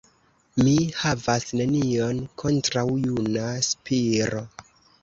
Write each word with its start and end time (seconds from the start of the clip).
Mi 0.61 0.71
havas 1.01 1.45
nenion 1.61 2.25
kontraŭ 2.45 2.89
juna 3.07 3.49
Spiro! 3.71 4.47